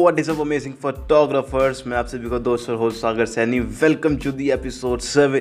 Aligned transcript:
What 0.00 0.18
is 0.18 0.30
up 0.30 0.40
amazing 0.40 0.74
photographers 0.74 1.86
मैं 1.86 1.96
आप 1.96 2.06
सभी 2.06 2.30
का 2.30 2.38
दोस्त 2.38 2.70
और 2.70 2.76
host 2.76 2.98
Sagar 2.98 3.26
Saini. 3.26 3.60
Welcome 3.60 4.16
to 4.16 4.32
the 4.32 4.50
episode 4.50 4.98
seven 4.98 5.40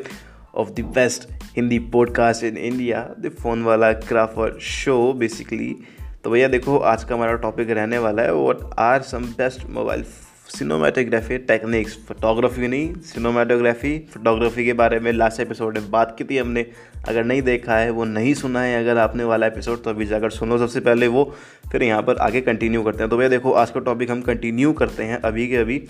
of 0.55 0.69
the 0.69 0.79
best 0.79 1.29
Hindi 1.55 1.79
podcast 1.79 2.43
in 2.43 2.57
India 2.57 3.09
the 3.19 3.31
phone 3.41 3.63
वाला 3.63 3.91
grapher 3.93 4.57
show 4.61 5.13
basically 5.13 5.75
तो 6.23 6.29
भैया 6.29 6.47
देखो, 6.47 6.77
आज 6.77 7.03
का 7.03 7.15
हमारा 7.15 7.35
टॉपिक 7.35 7.69
रहने 7.69 7.97
वाला 7.97 8.21
है 8.21 8.35
what 8.35 8.57
are 8.79 9.01
some 9.01 9.25
best 9.25 9.69
mobile 9.69 10.03
cinematography 10.51 11.37
techniques 11.39 11.97
photography 12.07 12.67
नहीं 12.67 12.93
सिनोमेटोग्राफी 13.03 13.97
फोटोग्राफी 14.13 14.65
के 14.65 14.73
बारे 14.73 14.99
में 14.99 15.11
लास्ट 15.13 15.39
एपिसोड 15.39 15.77
में 15.77 15.89
बात 15.91 16.15
की 16.17 16.23
थी 16.23 16.37
हमने। 16.37 16.65
अगर 17.09 17.23
नहीं 17.23 17.41
देखा 17.41 17.77
है, 17.77 17.89
वो 17.89 18.05
नहीं 18.05 18.33
सुना 18.33 18.61
है, 18.61 18.79
अगर 18.79 18.97
आपने 18.97 19.23
वाला 19.23 19.47
एपिसोड 19.47 19.83
तो 19.83 19.89
अभी 19.89 20.05
जाकर 20.05 20.29
सुनो 20.29 20.57
सबसे 20.57 20.79
पहले 20.79 21.07
वो, 21.07 21.23
फिर 21.71 21.83
यहाँ 21.83 22.01
पर 22.01 22.17
आगे 22.19 22.41
कंटिन्यू 22.41 22.83
करते 22.83 23.03
हैं। 23.03 23.09
तो 23.09 23.17
भैया 23.17 23.29
देखो, 23.29 23.51
आज 23.53 23.71
का 23.71 23.79
टॉपिक 23.79 24.11
हम 24.11 24.21
कंटिन्यू 24.21 24.73
करते 24.73 25.03
हैं 25.03 25.21
अभी 25.21 25.47
के 25.47 25.55
अभी। 25.57 25.81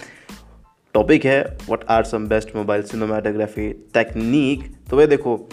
टॉपिक 0.96 1.26
है 1.26 1.42
what 1.42 1.84
are 1.90 2.04
some 2.04 2.28
best 2.28 2.56
mobile 2.56 2.82
cinematography 2.84 3.70
technique 3.94 4.64
तो 4.90 4.98
भैया 4.98 5.08
देखो, 5.08 5.50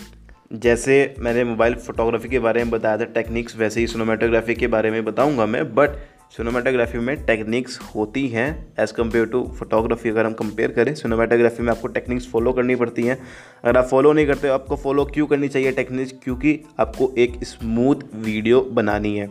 जैसे 0.54 1.14
मैंने 1.18 1.44
मोबाइल 1.44 1.74
फोटोग्राफी 1.76 2.28
के 2.28 2.38
बारे 2.38 2.64
में 2.64 2.70
बताया 2.70 2.98
था 2.98 3.04
टेक्निक्स 3.14 3.56
वैसे 3.56 3.80
ही 3.80 3.86
सिनोमेटोग्राफी 3.86 4.54
के 4.54 4.66
बारे 4.66 4.90
में 4.90 5.04
बताऊँगा 5.04 5.46
मैं 5.46 5.64
बट 5.74 5.96
सिनेमाटोग्राफी 6.32 6.98
में 6.98 7.24
टेक्निक्स 7.26 7.78
होती 7.94 8.26
हैं 8.28 8.48
एज़ 8.80 8.92
कंपेयर 8.92 9.26
टू 9.26 9.42
फोटोग्राफी 9.58 10.08
अगर 10.08 10.26
हम 10.26 10.32
कंपेयर 10.32 10.72
करें 10.72 10.94
सिनेमाटोग्राफी 10.94 11.62
में 11.62 11.70
आपको 11.70 11.88
टेक्निक्स 11.88 12.28
फॉलो 12.30 12.52
करनी 12.52 12.74
पड़ती 12.74 13.02
हैं। 13.02 13.16
अगर 13.64 13.76
आप 13.78 13.84
फॉलो 13.84 14.12
नहीं 14.12 14.26
करते, 14.26 14.48
आपको 14.48 14.76
फॉलो 14.76 15.04
क्यों 15.04 15.26
करनी 15.26 15.48
चाहिए 15.48 15.72
टेक्निक्स 15.72 16.12
क्योंकि 16.24 16.58
आपको 16.80 17.12
एक 17.18 17.42
स्मूथ 17.44 18.02
वीडियो 18.16 18.60
बनानी 18.72 19.16
है। 19.16 19.28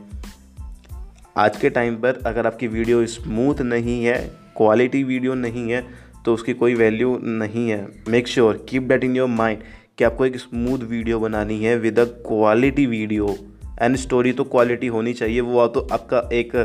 आज 1.37 1.57
के 1.57 1.69
टाइम 1.69 1.95
पर 1.95 2.21
अगर 2.25 2.47
आपकी 2.47 2.67
वीडियो 2.67 3.05
स्मूथ 3.07 3.61
नहीं 3.63 4.03
है 4.05 4.17
क्वालिटी 4.57 5.03
वीडियो 5.03 5.33
नहीं 5.35 5.69
है 5.71 5.85
तो 6.25 6.33
उसकी 6.33 6.53
कोई 6.53 6.75
वैल्यू 6.75 7.17
नहीं 7.23 7.69
है। 7.69 7.85
Make 8.09 8.27
sure 8.27 8.65
keep 8.69 8.83
that 8.83 9.03
in 9.03 9.15
your 9.15 9.27
mind 9.29 9.61
कि 9.97 10.03
आपको 10.03 10.25
एक 10.25 10.37
स्मूथ 10.37 10.79
वीडियो 10.89 11.19
बनानी 11.19 11.63
है 11.63 11.77
with 11.77 11.99
a 11.99 12.05
quality 12.27 12.85
video 12.85 13.37
and 13.79 13.95
story 13.97 14.31
तो 14.33 14.43
क्वालिटी 14.45 14.87
होनी 14.87 15.13
चाहिए, 15.13 15.41
वो 15.41 15.67
तो 15.67 15.87
आपका 15.91 16.29
एक 16.33 16.55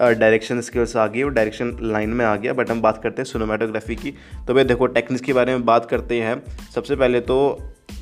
डायरेक्शन 0.00 0.60
स्किल्स 0.60 0.96
आ 0.96 1.06
गई 1.06 1.22
और 1.22 1.32
डायरेक्शन 1.32 1.76
लाइन 1.82 2.10
में 2.10 2.24
आ 2.24 2.34
गया 2.36 2.52
बट 2.52 2.70
हम 2.70 2.80
बात 2.82 3.00
करते 3.02 3.22
हैं 3.22 3.26
सिनेमाटोग्राफी 3.26 3.96
की। 3.96 4.14
तो 4.46 4.54
भाई 4.54 4.64
देखो 4.64 4.86
टेक्निक्स 4.88 5.24
के 5.24 5.32
बारे 5.32 5.52
में 5.52 5.64
बात 5.64 5.86
करते 5.86 6.20
हैं। 6.20 6.42
सबसे 6.74 6.96
पहले 6.96 7.20
तो 7.22 7.38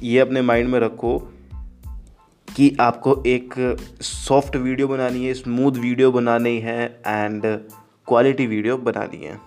ये 0.03 0.19
अपने 0.21 0.43
माइंड 0.43 0.69
में 0.69 0.79
रखो 0.81 1.19
कि 2.49 2.77
आपको 2.81 3.23
एक 3.27 3.55
सॉफ्ट 4.03 4.57
वीडियो 4.57 4.89
बनानी 4.89 5.25
है 5.27 5.35
स्मूथ 5.35 5.79
वीडियो 5.79 6.11
बनानी 6.13 6.59
है 6.61 6.85
एंड 6.99 7.43
क्वालिटी 8.09 8.47
वीडियो 8.47 8.77
बनानी 8.79 9.25
है। 9.25 9.39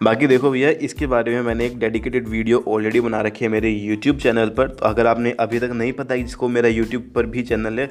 बाकी 0.00 0.26
देखो 0.26 0.50
भैया, 0.50 0.70
इसके 0.70 1.06
बारे 1.06 1.34
में 1.34 1.42
मैंने 1.42 1.66
एक 1.66 1.78
डेडिकेटेड 1.78 2.28
वीडियो 2.28 2.62
ऑलरेडी 2.68 3.00
बना 3.00 3.20
रखी 3.20 3.44
है 3.44 3.50
मेरे 3.50 3.70
यूट्यूब 3.70 4.16
चैनल 4.18 4.48
पर। 4.48 4.68
तो 4.68 4.86
अगर 4.86 5.06
आपने 5.06 5.30
अभी 5.40 5.58
तक 5.60 5.70
नहीं 5.74 5.92
पता 5.92 6.14
है, 6.14 6.22
जिसको 6.22 6.48
मेरा 6.48 6.68
यूट्यूब 6.68 7.10
पर 7.14 7.26
भी 7.26 7.42
चैनल 7.42 7.80
है 7.80 7.90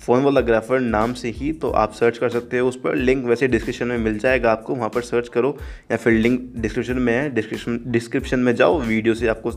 फ़ोन 0.00 0.22
वाला 0.24 0.40
ग्राफर 0.40 0.80
नाम 0.80 1.12
से 1.14 1.30
ही 1.30 1.52
तो 1.54 1.70
आप 1.72 1.92
सर्च 1.94 2.18
कर 2.18 2.28
सकते 2.30 2.58
हो 2.58 2.68
उस 2.68 2.76
पर। 2.80 2.94
लिंक 2.96 3.24
वैसे 3.26 3.48
डिस्क्रिप्शन 3.48 3.86
में 3.86 3.98
मिल 3.98 4.18
जाएगा 4.18 4.52
आपको, 4.52 4.74
वहाँ 4.74 4.88
पर 4.90 5.00
सर्च 5.02 5.28
करो, 5.28 5.56
या 5.90 5.96
फिर 5.96 6.12
लिंक 6.14 6.40
डिस्क्रिप्शन 6.56 6.98
में 6.98 7.12
है। 7.12 7.28
डिस्क्रिप्शन 7.34 7.80
डिस्क्रिप्शन 7.88 8.38
में 8.38 8.54
जाओ 8.54 8.80
वीडियो 8.80 9.14
से 9.14 9.28
आपको 9.28 9.50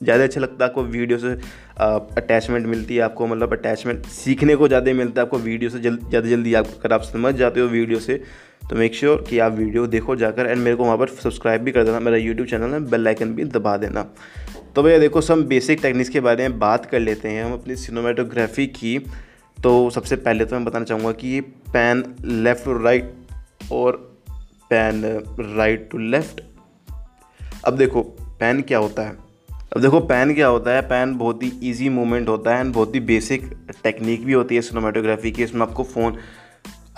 ज़्यादा 0.00 0.24
अच्छा 0.24 0.40
लगता 0.40 0.64
है, 0.64 0.70
आपको 0.70 0.82
वीडियो 0.84 1.18
से 1.18 1.32
अटैचमेंट 2.16 2.66
मिलती 2.66 2.96
है 2.96 3.02
आपको 3.02 3.26
मतलब 3.26 3.52
अटैचमेंट 3.52 4.04
सीखने 4.08 4.56
को 4.56 4.68
ज़्यादा 4.68 4.92
मिलता 4.94 5.20
है 5.20 5.26
आपको 5.26 5.38
वीडियो 5.38 5.70
से 5.70 5.78
जल्द 5.80 6.08
ज़्यादा 6.08 6.28
जल्दी 6.28 6.54
आप, 6.54 6.66
अगर 6.66 6.92
आप 6.92 7.02
समझ 7.04 7.34
जाते 7.36 7.60
हो 7.60 7.66
वीडियो 7.68 7.98
से 8.00 8.22
तो 8.62 8.76
मेक 8.76 8.94
श्योर 8.94 9.16
sure 9.16 9.28
कि 9.28 9.38
आप 9.38 9.52
वीडियो 9.54 9.86
देखो 9.88 10.14
जाकर 10.16 10.46
एंड 10.46 10.58
मेरे 10.58 10.76
को 10.76 10.84
वहाँ 10.84 10.96
पर 10.98 11.08
सब्सक्राइब 11.08 11.62
भी 11.62 11.72
कर 11.72 11.84
देना। 11.84 12.00
मेरा 12.00 12.16
यूट्यूब 12.16 12.48
चैनल 12.48 12.72
है 12.74 12.80
बेल 12.90 13.08
आइकन 13.08 13.34
भी 13.34 13.44
दबा 13.46 13.76
देना। 13.76 14.02
तो 14.74 14.82
भैया 14.82 14.98
देखो 14.98 15.20
सब 15.20 15.46
बेसिक 15.48 15.80
टेक्निक्स 15.82 16.10
के 16.10 16.20
बारे 16.20 16.48
में 16.48 16.58
बात 16.58 16.86
कर 16.86 17.00
लेते 17.00 17.28
हैं। 17.28 17.44
हम 17.44 17.52
अपनी 17.52 17.76
सिनेमाटोग्राफी 17.76 18.66
की 18.68 18.98
तो 19.62 19.90
सबसे 19.90 20.16
पहले 20.16 20.44
तो 20.44 20.56
मैं 20.56 20.64
बताना 20.64 20.84
चाहूँगा 20.84 21.12
कि 21.12 21.28
ये 21.28 21.40
पैन 21.40 22.16
लेफ़्ट 22.24 22.64
टू 22.64 22.82
राइट, 22.82 23.14
और 23.72 24.18
पैन 24.70 25.02
राइट 25.40 25.88
टू 25.90 25.98
लेफ़्ट। 25.98 26.40
अब 27.64 27.76
देखो, 27.76 28.02
पैन 28.40 28.62
क्या 28.62 28.78
होता 28.78 29.02
है? 29.02 29.18
अब 29.76 29.80
देखो, 29.80 30.00
पैन 30.00 30.34
क्या 30.34 30.46
होता 30.46 30.70
है? 30.70 30.82
पैन 30.82 31.16
बहुत 31.16 31.42
ही 31.42 31.48
इजी 31.48 31.88
मूवमेंट 31.88 32.28
होता 32.28 32.54
है 32.54 32.60
एंड 32.60 32.74
बहुत 32.74 32.94
ही 32.94 33.00
बेसिक 33.00 33.50
टेक्निक 33.82 34.24
भी 34.24 34.32
होती 34.32 34.54
है 34.54 34.60
सिनेमाटोग्राफी 34.60 35.30
की। 35.30 35.42
इसमें 35.42 35.62
आपको 35.62 35.82
फ़ोन 35.82 36.16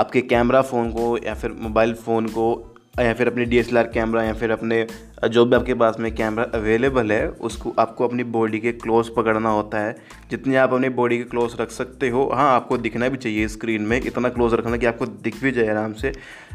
आपके 0.00 0.20
कैमरा 0.20 0.62
फ़ोन 0.62 0.90
को 0.90 1.18
या 1.18 1.34
फिर 1.34 1.52
मोबाइल 1.52 1.94
फ़ोन 1.94 2.26
को 2.26 2.69
या 2.94 3.12
फिर 3.14 3.26
अपने 3.26 3.44
डीएसएलआर 3.44 3.86
कैमरा 3.86 4.22
या 4.22 4.32
फिर 4.32 4.50
अपने 4.50 4.86
जो 5.28 5.44
भी 5.44 5.56
आपके 5.56 5.74
पास 5.74 5.96
में 6.00 6.14
कैमरा 6.14 6.44
अवेलेबल 6.54 7.12
है, 7.12 7.28
उसको 7.28 7.74
आपको 7.78 8.06
अपनी 8.08 8.24
बॉडी 8.24 8.58
के 8.58 8.72
क्लोज 8.72 9.08
पकड़ना 9.08 9.50
होता 9.50 9.78
है। 9.78 9.96
जितने 10.30 10.56
आप 10.56 10.72
अपनी 10.72 10.88
बॉडी 10.88 11.18
के 11.18 11.24
क्लोज 11.24 11.56
रख 11.60 11.70
सकते 11.70 12.08
हो 12.08 12.28
हाँ 12.34 12.50
आपको 12.54 12.78
दिखना 12.78 13.08
भी 13.08 13.16
चाहिए 13.16 13.48
स्क्रीन 13.48 13.82
में, 13.82 14.00
इतना 14.00 14.28
क्लोज 14.28 14.54
रखना 14.54 14.76
कि 14.76 14.86
आपको 14.86 15.06
दिख 15.06 15.42
भी 15.42 15.52
जाए 15.52 15.68
आराम 15.68 15.92
से। 15.92 16.12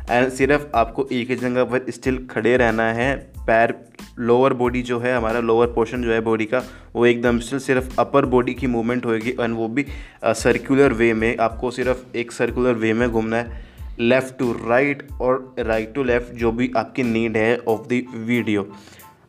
एंड 0.10 0.30
सिर्फ़ 0.30 0.66
आपको 0.76 1.08
एक 1.12 1.30
ही 1.30 1.36
जगह 1.36 1.64
पर 1.64 1.92
स्टिल 1.92 2.26
खड़े 2.32 2.56
रहना 2.58 2.92
है। 2.94 3.16
पैर 3.48 3.74
लोअर 4.20 4.54
बॉडी 4.54 4.82
जो 4.82 5.00
है, 5.00 5.16
हमारा 5.16 5.40
लोअर 5.40 5.68
पोर्शन 5.68 6.04
जो 6.04 6.12
है 6.12 6.20
बॉडी 6.22 6.46
का, 6.46 6.64
वो 6.96 7.06
एकदम 7.06 7.40
स्टिल 7.40 7.60
सिर्फ़ 7.60 8.00
अपर 8.00 8.26
बॉडी 8.26 8.54
की 8.54 8.68
मूवमेंट 8.68 9.06
होएगी 9.06 9.30
एंड 9.30 9.56
वो 9.56 9.68
भी 9.68 9.86
सर्कुलर 10.26 10.94
वे 10.94 11.14
में 11.14 11.36
आपको 11.38 11.72
सिर्फ़ 11.72 12.18
एक 12.18 12.32
सर्कुलर 12.32 12.74
वे 12.74 12.94
में 12.94 13.10
घूमना 13.10 13.38
है। 13.38 13.64
लेफ़्ट 14.00 14.38
टू 14.40 14.52
राइट 14.68 15.08
और 15.22 15.56
राइट 15.60 15.94
टू 15.96 16.04
लेफ़्ट 16.04 16.34
जो 16.36 16.52
भी 16.52 16.72
आपकी 16.78 17.04
नीड 17.04 17.38
है 17.38 17.58
ऑफ़ 17.58 17.88
द 17.88 18.02
वीडियो 18.16 18.68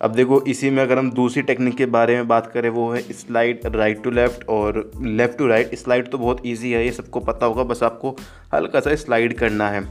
अब 0.03 0.13
देखो, 0.13 0.41
इसी 0.43 0.71
में 0.71 0.83
अगर 0.83 0.99
हम 0.99 1.11
दूसरी 1.11 1.43
टेक्निक 1.43 1.77
के 1.77 1.87
बारे 1.87 2.15
में 2.15 2.27
बात 2.29 2.51
करें, 2.55 2.69
वो 2.71 2.91
है 2.91 3.01
स्लाइड 3.01 3.61
राइट 3.67 4.03
टू 4.05 4.11
लेफ़्ट 4.11 4.45
और 4.49 4.91
लेफ़्ट 5.03 5.39
टू 5.39 5.47
राइट 5.47 5.75
स्लाइड 5.75 6.11
तो 6.11 6.19
बहुत 6.19 6.43
इजी 6.47 6.73
है, 6.73 6.85
ये 6.85 6.93
सबको 6.93 7.21
पता 7.21 7.47
होगा, 7.47 7.63
बस 7.63 7.83
आपको 7.83 8.17
हल्का 8.55 8.81
सा 8.81 8.95
स्लाइड 8.95 9.39
करना 9.39 9.69
है। 9.71 9.85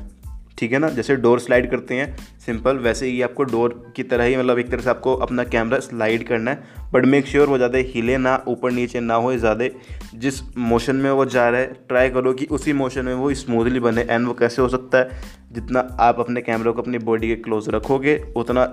ठीक 0.58 0.74
है 0.74 0.80
ना? 0.80 0.90
जैसे 0.90 1.16
डोर 1.16 1.40
स्लाइड 1.40 1.70
करते 1.72 1.96
हैं 1.96 2.16
सिंपल 2.46 2.78
वैसे 2.78 3.08
ही 3.08 3.22
आपको 3.22 3.44
डोर 3.44 3.74
की 3.96 4.04
तरह 4.04 4.24
ही 4.24 4.36
मतलब 4.38 4.60
एक 4.60 4.70
तरह 4.72 4.82
से 4.82 4.90
आपको 4.90 5.14
अपना 5.16 5.44
कैमरा 5.46 5.80
स्लाइड 5.80 6.28
करना 6.28 6.52
है 6.52 6.90
बट 6.94 7.06
मेक 7.06 7.28
श्योर 7.28 7.48
वो 7.48 7.58
ज़्यादा 7.58 7.78
हिले 7.88 8.18
ना, 8.18 8.44
ऊपर 8.48 8.72
नीचे 8.72 9.00
ना 9.00 9.16
हो 9.16 9.36
ज़्यादा। 9.38 9.68
जिस 10.16 10.42
मोशन 10.58 10.96
में 10.96 11.10
वो 11.12 11.26
जा 11.26 11.50
रहा 11.50 11.62
है 11.62 11.74
ट्राई 11.88 12.10
करो 12.10 12.34
कि 12.34 12.46
उसी 12.46 12.74
मोशन 12.74 13.06
में 13.06 13.14
वो 13.14 13.34
स्मूथली 13.34 13.80
बने 13.80 14.02
एंड 14.02 14.28
वो 14.28 14.34
कैसे 14.34 14.62
हो 14.62 14.68
सकता 14.70 14.98
है? 14.98 15.22
जितना 15.52 15.80
आप 16.00 16.20
अपने 16.20 16.42
कैमरे 16.42 16.72
को 16.72 16.82
अपनी 16.82 16.98
बॉडी 17.00 17.28
के 17.28 17.36
क्लोज 17.36 17.70
रखोगे, 17.70 18.18
उतना 18.36 18.66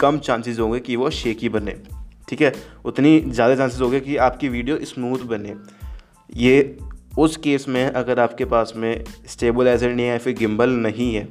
कम 0.00 0.18
चांसेस 0.18 0.58
होंगे 0.58 0.80
कि 0.80 0.96
वो 0.96 1.10
शेकी 1.12 1.48
बने। 1.48 1.76
ठीक 2.28 2.42
है? 2.42 2.52
उतनी 2.84 3.20
ज़्यादा 3.20 3.56
चांसेस 3.56 3.80
होंगे 3.80 4.00
कि 4.00 4.16
आपकी 4.18 4.48
वीडियो 4.48 4.78
स्मूथ 4.84 5.26
बने। 5.26 5.54
ये 6.32 6.76
उस 7.18 7.36
केस 7.36 7.68
में 7.68 7.84
अगर 7.86 8.20
आपके 8.20 8.44
पास 8.44 8.72
में 8.76 9.04
स्टेबल 9.26 9.68
एजर 9.68 9.90
नहीं 9.90 10.06
है 10.06 10.18
फिर 10.18 10.34
गिम्बल 10.36 10.70
नहीं 10.70 11.14
है 11.14 11.28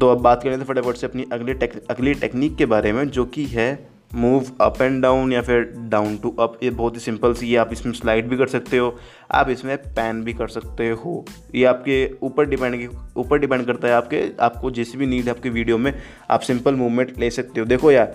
तो 0.00 0.08
अब 0.08 0.20
बात 0.22 0.42
करें 0.42 0.58
तो 0.58 0.64
फटाफट 0.64 0.96
से 0.96 1.06
अपनी 1.06 1.24
अगली 1.32 1.54
टेक 1.54 1.72
अगली 1.90 2.14
टेक्निक 2.14 2.56
के 2.56 2.66
बारे 2.66 2.92
में, 2.92 3.08
जो 3.08 3.24
कि 3.26 3.44
है 3.44 3.88
मूव 4.14 4.46
अप 4.60 4.80
एंड 4.82 5.00
डाउन 5.02 5.32
या 5.32 5.40
फिर 5.42 5.62
डाउन 5.90 6.16
टू 6.16 6.30
अप 6.40 6.58
ये 6.62 6.70
बहुत 6.70 6.94
ही 6.94 7.00
सिंपल 7.00 7.34
सी 7.34 7.50
है, 7.52 7.58
आप 7.58 7.72
इसमें 7.72 7.92
स्लाइड 7.92 8.28
भी 8.28 8.36
कर 8.36 8.46
सकते 8.46 8.78
हो, 8.78 8.96
आप 9.30 9.50
इसमें 9.50 9.76
पैन 9.76 10.22
भी 10.24 10.32
कर 10.32 10.48
सकते 10.48 10.88
हो। 10.90 11.24
ये 11.54 11.64
आपके 11.64 12.10
ऊपर 12.22 12.46
डिपेंड 12.46 12.88
ऊपर 13.16 13.38
डिपेंड 13.38 13.66
करता 13.66 13.88
है 13.88 13.94
आपके, 13.94 14.24
आपको 14.40 14.70
जैसी 14.70 14.98
भी 14.98 15.06
नीड 15.06 15.24
है 15.24 15.30
आपकी 15.30 15.50
वीडियो 15.50 15.78
में, 15.78 15.92
आप 16.30 16.40
सिंपल 16.40 16.74
मूवमेंट 16.74 17.18
ले 17.20 17.30
सकते 17.30 17.60
हो। 17.60 17.66
देखो 17.66 17.92
यार 17.92 18.12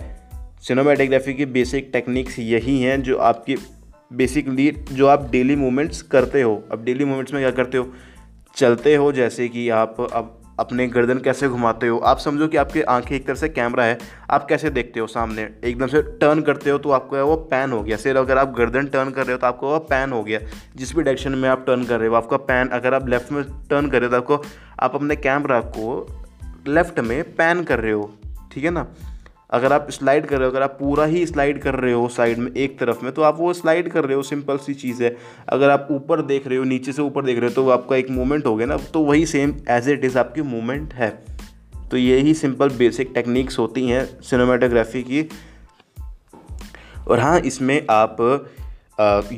सिनेमाटोग्राफी 0.62 1.34
की 1.34 1.46
बेसिक 1.46 1.90
टेक्निक्स 1.92 2.38
यही 2.38 2.80
हैं, 2.80 3.02
जो 3.02 3.16
आपकी 3.18 3.56
बेसिकली 4.10 4.70
जो 4.92 5.06
आप 5.06 5.28
डेली 5.30 5.56
मूवमेंट्स 5.56 6.02
करते 6.02 6.42
हो, 6.42 6.62
अब 6.72 6.84
डेली 6.84 7.04
मूवमेंट्स 7.04 7.32
में 7.32 7.42
क्या 7.42 7.50
करते 7.50 7.78
हो? 7.78 7.92
चलते 8.56 8.94
हो 8.94 9.12
जैसे 9.12 9.48
कि 9.48 9.68
आप 9.68 9.96
अब 10.12 10.32
अपने 10.60 10.86
गर्दन 10.86 11.18
कैसे 11.18 11.48
घुमाते 11.48 11.86
हो। 11.86 11.98
आप 11.98 12.18
समझो 12.18 12.46
कि 12.48 12.56
आपके 12.56 12.82
आँखें 12.82 13.16
एक 13.16 13.26
तरह 13.26 13.34
से 13.34 13.48
कैमरा 13.48 13.84
है, 13.84 13.98
आप 14.30 14.46
कैसे 14.48 14.70
देखते 14.70 15.00
हो 15.00 15.06
सामने? 15.06 15.48
एकदम 15.64 15.86
से 15.86 16.02
टर्न 16.02 16.40
करते 16.42 16.70
हो 16.70 16.78
तो 16.78 16.90
आपको 16.90 17.24
वो 17.26 17.36
पैन 17.36 17.72
हो 17.72 17.82
गया। 17.82 17.96
सिर्फ़ 17.96 18.18
अगर 18.18 18.38
आप 18.38 18.54
गर्दन 18.58 18.86
टर्न 18.86 19.10
कर 19.10 19.24
रहे 19.24 19.32
हो 19.32 19.38
तो 19.38 19.46
आपको 19.46 19.70
वो 19.70 19.78
पैन 19.78 20.12
हो 20.12 20.22
गया। 20.22 20.40
जिस 20.76 20.94
भी 20.96 21.02
डायरेक्शन 21.02 21.32
में 21.32 21.48
आप 21.48 21.64
टर्न 21.66 21.84
कर 21.84 21.98
रहे 21.98 22.08
हो, 22.08 22.14
आपका 22.14 22.36
पैन 22.36 22.68
अगर 22.68 22.94
आप 22.94 23.08
लेफ़्ट 23.08 23.32
में 23.32 23.42
टर्न 23.70 23.88
कर 23.88 24.00
रहे 24.00 24.10
हो 24.10 24.10
तो 24.10 24.16
आपको 24.16 24.44
आप 24.80 24.94
अपने 24.94 25.16
कैमरा 25.16 25.60
को 25.60 26.06
लेफ़्ट 26.68 27.00
में 27.00 27.22
पैन 27.24 27.62
कर 27.64 27.80
रहे 27.80 27.92
हो। 27.92 28.10
ठीक 28.52 28.64
है 28.64 28.70
ना? 28.70 28.86
अगर 29.50 29.72
आप 29.72 29.90
स्लाइड 29.90 30.26
कर 30.26 30.36
रहे 30.36 30.44
हो, 30.44 30.50
अगर 30.50 30.62
आप 30.62 30.76
पूरा 30.80 31.04
ही 31.04 31.24
स्लाइड 31.26 31.60
कर 31.62 31.74
रहे 31.74 31.92
हो 31.92 32.08
साइड 32.08 32.38
में, 32.38 32.50
एक 32.52 32.78
तरफ़ 32.78 33.04
में 33.04 33.12
तो 33.12 33.22
आप 33.22 33.36
वो 33.38 33.52
स्लाइड 33.52 33.88
कर 33.88 34.04
रहे 34.04 34.16
हो, 34.16 34.22
सिंपल 34.22 34.56
सी 34.56 34.74
चीज़ 34.74 35.02
है। 35.04 35.16
अगर 35.48 35.70
आप 35.70 35.88
ऊपर 35.90 36.22
देख 36.22 36.46
रहे 36.46 36.58
हो, 36.58 36.64
नीचे 36.64 36.92
से 36.92 37.02
ऊपर 37.02 37.24
देख 37.24 37.38
रहे 37.38 37.48
हो 37.48 37.54
तो 37.54 37.68
आपका 37.70 37.96
एक 37.96 38.10
मूवमेंट 38.10 38.46
हो 38.46 38.54
गया 38.56 38.66
ना 38.66 38.76
तो 38.94 39.00
वही 39.00 39.26
सेम 39.26 39.54
एज 39.68 39.88
इट 39.88 40.04
इज़ 40.04 40.18
आपकी 40.18 40.42
मूवमेंट 40.44 40.94
है। 40.94 41.10
तो 41.90 41.96
यही 41.96 42.34
सिंपल 42.34 42.70
बेसिक 42.76 43.10
टेक्निक्स 43.14 43.58
होती 43.58 43.86
हैं 43.88 44.04
सिनेमाटोग्राफी 44.22 45.02
की। 45.02 45.28
और 47.08 47.20
हाँ 47.20 47.38
इसमें 47.40 47.80
आप 47.90 48.16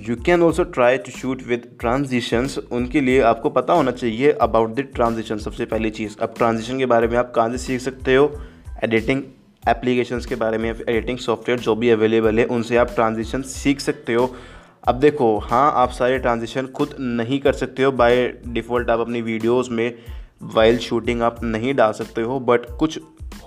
you 0.08 0.16
can 0.16 0.42
also 0.42 0.64
try 0.64 0.98
to 0.98 1.10
shoot 1.10 1.42
with 1.42 1.70
transitions 1.80 2.58
उनके 2.72 3.00
लिए 3.00 3.20
आपको 3.22 3.50
पता 3.50 3.72
होना 3.72 3.90
चाहिए 3.90 4.32
अबाउट 4.32 4.74
द 4.74 4.88
ट्रांजिशन 4.94 5.38
सबसे 5.38 5.64
पहली 5.64 5.90
चीज़। 5.90 6.16
अब 6.18 6.34
ट्रांजिशन 6.36 6.78
के 6.78 6.86
बारे 6.86 7.08
में 7.08 7.16
आप 7.16 7.32
कहाँ 7.34 7.50
से 7.50 7.58
सीख 7.58 7.80
सकते 7.80 8.14
हो? 8.14 8.32
एडिटिंग 8.84 9.22
एप्लीकेशंस 9.62 10.26
के 10.26 10.34
बारे 10.34 10.58
में 10.58 10.70
एडिटिंग 10.70 11.18
सॉफ्टवेयर 11.18 11.60
जो 11.60 11.74
भी 11.76 11.90
अवेलेबल 11.90 12.38
है, 12.38 12.44
उनसे 12.46 12.76
आप 12.76 12.94
ट्रांजिशन 12.94 13.42
सीख 13.42 13.80
सकते 13.80 14.14
हो। 14.14 14.34
अब 14.88 14.94
देखो 14.94 15.36
हाँ 15.40 15.72
आप 15.76 15.90
सारे 15.90 16.18
ट्रांजिशन 16.18 16.66
खुद 16.66 16.94
नहीं 17.00 17.38
कर 17.40 17.52
सकते 17.52 17.82
हो। 17.82 17.92
बाय 17.92 18.26
डिफ़ॉल्ट 18.46 18.90
आप 18.90 19.00
अपनी 19.00 19.22
वीडियोस 19.22 19.68
में 19.70 19.92
वाइल 20.54 20.78
शूटिंग 20.78 21.22
आप 21.22 21.42
नहीं 21.44 21.74
डाल 21.74 21.92
सकते 21.92 22.22
हो 22.22 22.38
बट 22.40 22.66
कुछ 22.78 22.98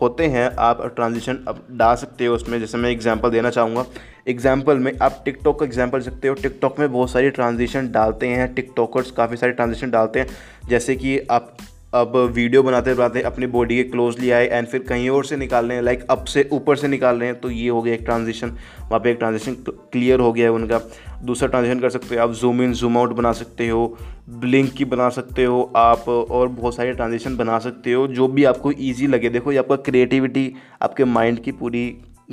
होते 0.01 0.25
हैं, 0.25 0.49
आप 0.49 0.81
ट्रांजिशन 0.95 1.37
अब 1.47 1.65
डाल 1.71 1.95
सकते 1.95 2.25
हो 2.25 2.35
उसमें। 2.35 2.59
जैसे 2.59 2.77
मैं 2.77 2.89
एग्जांपल 2.89 3.29
देना 3.29 3.49
चाहूँगा। 3.49 3.85
एग्जांपल 4.27 4.77
में 4.77 4.91
आप 5.01 5.21
टिकटॉक 5.25 5.59
का 5.59 5.65
एग्जांपल 5.65 6.01
सकते 6.01 6.27
हो। 6.27 6.33
टिकटॉक 6.33 6.79
में 6.79 6.91
बहुत 6.91 7.11
सारी 7.11 7.29
ट्रांजिशन 7.29 7.89
डालते 7.91 8.27
हैं। 8.27 8.53
टिकटॉकर्स 8.53 9.11
काफ़ी 9.11 9.37
सारे 9.37 9.51
ट्रांजिशन 9.51 9.91
डालते 9.91 10.19
हैं। 10.19 10.27
जैसे 10.69 10.95
कि 10.95 11.17
आप 11.31 11.55
अब 11.93 12.15
वीडियो 12.33 12.61
बनाते 12.63 12.93
बनाते 12.93 13.21
अपनी 13.21 13.47
बॉडी 13.47 13.75
के 13.75 13.83
क्लोजली 13.83 14.29
आए 14.31 14.45
एंड 14.47 14.67
फिर 14.67 14.83
कहीं 14.83 15.09
और 15.09 15.25
से 15.25 15.37
निकाल 15.37 15.65
रहे 15.65 15.77
हैं 15.77 15.83
लाइक 15.83 16.05
अप 16.09 16.23
से 16.25 16.47
ऊपर 16.53 16.75
से 16.75 16.87
निकाल 16.87 17.15
रहे 17.15 17.29
हैं 17.29 17.39
तो 17.39 17.49
ये 17.49 17.67
हो 17.69 17.81
गया 17.81 17.93
एक 17.93 18.03
ट्रांजिशन 18.05 18.51
वहाँ 18.81 18.99
पे 18.99 19.11
एक 19.11 19.17
ट्रांजिशन 19.17 19.53
क्लियर 19.69 20.19
हो 20.19 20.31
गया 20.33 20.45
है 20.45 20.51
उनका। 20.51 20.79
दूसरा 21.23 21.47
ट्रांजिशन 21.49 21.79
कर 21.79 21.89
सकते 21.89 22.15
हो, 22.15 22.21
आप 22.21 22.31
जूम 22.31 22.61
इन 22.61 22.73
जूम 22.73 22.97
आउट 22.97 23.13
बना 23.13 23.31
सकते 23.31 23.67
हो 23.69 23.97
ब्लिंक 24.29 24.71
की 24.71 24.85
बना 24.85 25.09
सकते 25.09 25.43
हो, 25.43 25.61
आप 25.75 26.07
और 26.09 26.47
बहुत 26.47 26.75
सारे 26.75 26.93
ट्रांजिशन 26.93 27.35
बना 27.37 27.59
सकते 27.59 27.93
हो, 27.93 28.07
जो 28.07 28.27
भी 28.27 28.43
आपको 28.43 28.71
ईजी 28.71 29.07
लगे। 29.07 29.29
देखो, 29.29 29.51
ये 29.51 29.57
आपका 29.57 29.75
क्रिएटिविटी 29.75 30.53
आपके 30.81 31.05
माइंड 31.05 31.39
की 31.39 31.51
पूरी 31.51 31.85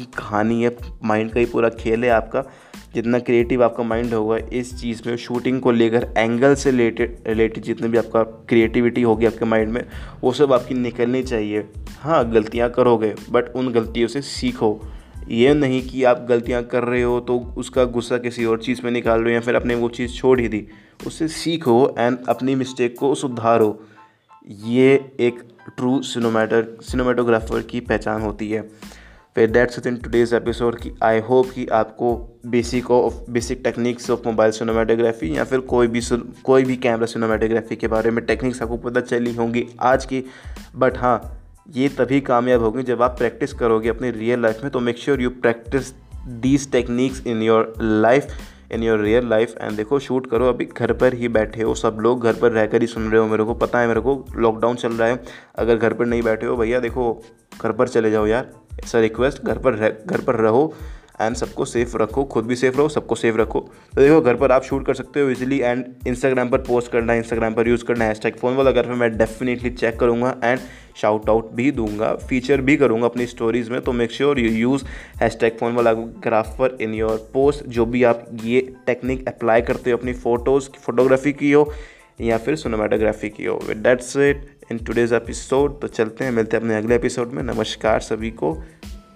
कहानी 0.04 0.62
है, 0.62 0.76
माइंड 1.04 1.32
का 1.32 1.40
ही 1.40 1.46
पूरा 1.46 1.68
खेल 1.68 2.04
है 2.04 2.10
आपका। 2.10 2.42
जितना 2.94 3.18
क्रिएटिव 3.18 3.64
आपका 3.64 3.82
माइंड 3.82 4.14
होगा, 4.14 4.36
इस 4.36 4.80
चीज़ 4.80 5.02
में 5.06 5.16
शूटिंग 5.16 5.60
को 5.60 5.70
लेकर 5.70 6.08
एंगल 6.18 6.54
से 6.54 6.70
रिलेटेड 6.70 7.18
रिलेटेड 7.26 7.64
जितने 7.64 7.88
भी 7.88 7.98
आपका 7.98 8.22
क्रिएटिविटी 8.22 9.02
होगी 9.02 9.26
आपके 9.26 9.44
माइंड 9.44 9.72
में, 9.72 9.84
वो 10.22 10.32
सब 10.32 10.52
आपकी 10.52 10.74
निकलनी 10.74 11.22
चाहिए। 11.22 11.68
हाँ 12.00 12.30
गलतियाँ 12.30 12.70
करोगे 12.70 13.14
बट 13.30 13.54
उन 13.56 13.72
गलतियों 13.72 14.08
से 14.08 14.22
सीखो। 14.22 14.80
ये 15.28 15.54
नहीं 15.54 15.82
कि 15.82 16.04
आप 16.04 16.26
गलतियाँ 16.28 16.62
कर 16.62 16.84
रहे 16.84 17.02
हो 17.02 17.20
तो 17.20 17.38
उसका 17.58 17.84
गुस्सा 17.84 18.18
किसी 18.18 18.44
और 18.44 18.58
चीज़ 18.58 18.80
में 18.84 18.90
निकाल 18.90 19.20
रहे 19.20 19.32
हो 19.32 19.34
या 19.34 19.40
फिर 19.40 19.56
आपने 19.56 19.74
वो 19.74 19.88
चीज़ 19.88 20.12
छोड़ 20.12 20.40
ही 20.40 20.48
दी। 20.48 20.66
उससे 21.06 21.28
सीखो 21.28 21.94
एंड 21.98 22.18
अपनी 22.28 22.54
मिस्टेक 22.54 22.98
को 22.98 23.14
सुधारो। 23.14 23.84
ये 24.66 25.12
एक 25.20 25.42
ट्रू 25.76 26.02
सिनोमेटर 26.02 26.78
सिनेमाटोग्राफर 26.82 27.62
की 27.62 27.80
पहचान 27.80 28.22
होती 28.22 28.50
है। 28.50 28.70
फिर 29.38 29.50
डेट्स 29.50 29.86
इन 29.86 29.96
टुडेज़ 29.96 30.34
एपिसोड 30.34 30.76
की 30.76 30.90
आई 31.02 31.18
होप 31.18 31.50
कि 31.50 31.66
आपको 31.66 32.08
basic 32.46 32.90
of 32.90 33.14
basic 33.30 33.60
techniques 33.64 34.10
of 34.10 34.20
mobile 34.26 34.50
cinematography 34.50 35.36
या 35.36 35.44
फिर 35.44 35.60
कोई 35.60 35.86
भी 35.86 36.00
कोई 36.44 36.64
भी 36.64 36.76
कैमरा 36.76 37.06
सिनेमाटोग्राफी 37.06 37.76
के 37.76 37.86
बारे 37.86 38.10
में 38.10 38.24
टेक्निक्स 38.24 38.62
आपको 38.62 38.76
पता 38.76 39.00
चली 39.00 39.34
होंगी 39.34 39.64
आज 39.80 40.04
की। 40.04 40.24
बट 40.76 40.98
हाँ 40.98 41.20
ये 41.76 41.88
तभी 41.88 42.20
कामयाब 42.20 42.62
होगी 42.62 42.82
जब 42.82 43.02
आप 43.02 43.16
प्रैक्टिस 43.18 43.52
करोगे 43.52 43.88
अपनी 43.88 44.10
रियल 44.10 44.42
लाइफ 44.42 44.62
में 44.62 44.72
तो 44.72 44.80
make 44.80 44.98
sure 44.98 45.20
you 45.20 45.30
practice 45.30 45.94
these 46.26 46.70
techniques 46.72 47.26
in 47.26 47.42
your 47.42 47.72
life 47.80 48.26
in 48.72 48.82
your 48.82 49.00
real 49.00 49.30
life 49.30 49.54
and 49.60 49.76
देखो 49.76 49.98
शूट 49.98 50.30
करो। 50.30 50.48
अभी 50.48 50.68
घर 50.78 50.92
पर 50.92 51.14
ही 51.14 51.28
बैठे 51.28 51.62
हो 51.62 51.74
सब 51.74 51.98
लोग, 52.00 52.22
घर 52.22 52.32
पर 52.32 52.52
रहकर 52.52 52.80
ही 52.80 52.86
सुन 52.86 53.10
रहे 53.10 53.20
हो 53.20 53.28
मेरे 53.28 53.44
को, 53.44 53.54
पता 53.54 53.78
है 53.78 53.88
मेरे 53.88 54.00
को 54.00 54.24
लॉकडाउन 54.36 54.76
चल 54.76 54.92
रहा 54.92 55.08
है। 55.08 55.22
अगर 55.58 55.76
घर 55.76 55.92
पर 55.92 56.06
नहीं 56.06 56.22
बैठे 56.22 56.46
हो 56.46 56.56
भैया, 56.56 56.80
देखो, 56.80 57.22
घर 57.62 57.72
पर 57.72 57.88
चले 57.88 58.10
जाओ 58.10 58.26
यार। 58.26 58.50
ऐसा 58.84 59.00
रिक्वेस्ट 59.00 59.42
घर 59.42 59.58
पर 59.58 59.74
रह, 59.74 59.88
घर 60.06 60.20
पर 60.20 60.34
रहो 60.36 60.72
एंड 61.20 61.36
सबको 61.36 61.64
सेफ़ 61.64 61.96
रखो, 61.96 62.22
खुद 62.24 62.44
भी 62.46 62.56
सेफ़ 62.56 62.76
रहो, 62.76 62.88
सबको 62.88 63.14
सेफ़ 63.14 63.36
रखो। 63.36 63.60
तो 63.94 64.00
देखो, 64.00 64.20
घर 64.20 64.34
पर 64.34 64.52
आप 64.52 64.62
शूट 64.64 64.84
कर 64.86 64.94
सकते 64.94 65.20
हो 65.20 65.30
इजीली 65.30 65.58
एंड 65.60 65.84
इंस्टाग्राम 66.06 66.48
पर 66.48 66.58
पोस्ट 66.58 66.92
करना 66.92 67.12
है 67.12 67.18
इंस्टाग्राम 67.18 67.54
पर 67.54 67.68
यूज़ 67.68 67.84
करना 67.84 68.04
है 68.04 68.14
हैश 68.14 68.32
फ़ोन 68.40 68.56
वाला 68.56 68.70
घर 68.70 68.86
पर 68.86 68.94
मैं 68.94 69.16
डेफिनेटली 69.18 69.70
चेक 69.70 69.98
करूँगा 70.00 70.34
एंड 70.44 70.60
शाउट 70.96 71.28
आउट 71.30 71.50
भी 71.54 71.70
दूँगा 71.70 72.14
फीचर 72.28 72.60
भी 72.60 72.76
करूँगा 72.76 73.06
अपनी 73.06 73.26
स्टोरीज़ 73.26 73.70
में 73.70 73.80
तो 73.80 73.92
make 73.92 74.12
sure 74.12 74.40
you 74.40 74.50
use 74.50 74.84
hashtag 75.40 75.56
phone 75.60 75.74
वाला 75.74 75.92
ग्राफर 76.26 76.76
इन 76.80 76.94
योर 76.94 77.30
पोस्ट 77.34 77.64
जो 77.68 77.86
भी 77.86 78.04
आप 78.04 78.24
ये 78.44 78.60
टेक्निक 78.86 79.28
अप्लाई 79.28 79.62
करते 79.62 79.90
हो, 79.90 79.96
अपनी 79.96 80.12
फ़ोटोज़ 80.14 80.68
फोटोग्राफी 80.78 81.32
की 81.32 81.52
हो 81.52 81.72
या 82.20 82.38
फिर 82.38 82.56
सिनेमाटोग्राफी 82.56 83.28
की 83.30 83.44
हो। 83.44 83.60
With 83.66 83.82
that's 83.86 84.16
it 84.16 84.46
in 84.72 84.78
today's 84.78 85.14
episode 85.14 85.80
तो 85.80 85.88
चलते 85.88 86.24
हैं, 86.24 86.32
मिलते 86.32 86.56
हैं 86.56 86.62
अपने 86.62 86.76
अगले 86.76 86.94
एपिसोड 86.94 87.28
में। 87.28 87.42
नमस्कार 87.42 88.00
सभी 88.00 88.30
को। 88.30 88.50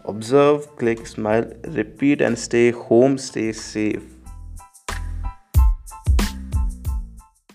Observe 0.07 0.57
click 0.79 1.07
smile 1.07 1.45
repeat 1.67 2.23
and 2.23 2.37
stay 2.37 2.69
home 2.71 3.17
stay 3.17 3.53
safe 3.53 4.12